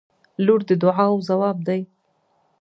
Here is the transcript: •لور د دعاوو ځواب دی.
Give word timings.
•لور 0.45 0.61
د 0.69 0.71
دعاوو 0.81 1.25
ځواب 1.27 1.57
دی. 1.67 1.81